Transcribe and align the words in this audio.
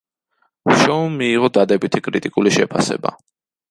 შოუმ 0.79 1.21
მიიღო 1.21 1.53
დადებითი 1.59 2.05
კრიტიკული 2.09 2.59
შეფასება. 2.61 3.19